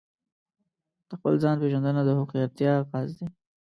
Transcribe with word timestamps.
د 1.09 1.11
خپل 1.19 1.33
ځان 1.43 1.55
پیژندنه 1.61 2.01
د 2.03 2.09
هوښیارتیا 2.17 2.71
آغاز 2.81 3.09
دی. 3.17 3.27